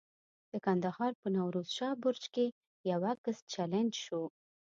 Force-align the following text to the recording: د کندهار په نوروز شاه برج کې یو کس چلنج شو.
د 0.51 0.53
کندهار 0.65 1.11
په 1.21 1.27
نوروز 1.35 1.67
شاه 1.77 1.95
برج 2.03 2.23
کې 2.33 2.45
یو 2.91 3.01
کس 3.23 3.37
چلنج 3.53 3.91
شو. 4.05 4.21